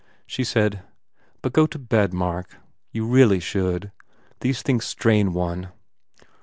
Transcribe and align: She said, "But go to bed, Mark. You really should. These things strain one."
She 0.25 0.43
said, 0.43 0.81
"But 1.43 1.53
go 1.53 1.67
to 1.67 1.77
bed, 1.77 2.11
Mark. 2.11 2.57
You 2.91 3.05
really 3.05 3.39
should. 3.39 3.91
These 4.39 4.63
things 4.63 4.83
strain 4.83 5.31
one." 5.31 5.69